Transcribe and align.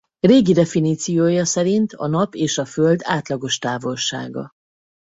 Régi 0.19 0.53
definíciója 0.53 1.45
szerint 1.45 1.93
a 1.93 2.07
Nap 2.07 2.35
és 2.35 2.57
a 2.57 2.65
Föld 2.65 2.99
átlagos 3.03 3.57
távolsága. 3.57 4.51